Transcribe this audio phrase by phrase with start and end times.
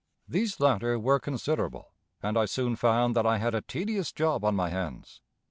[0.27, 1.91] These latter were considerable,
[2.23, 5.21] and I soon found that I had a tedious job on my hands.